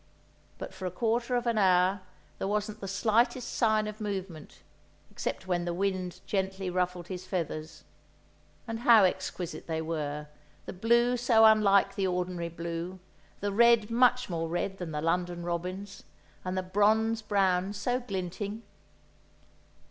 [0.57, 2.01] But for a quarter of an hour
[2.39, 4.63] there wasn't the slightest sign of movement,
[5.11, 10.25] except when the wind gently ruffled his feathers—and how exquisite they were,
[10.65, 12.97] the blue so unlike the ordinary blue,
[13.41, 16.01] the red much more red than the London robins,
[16.43, 18.63] and the bronze brown so glinting.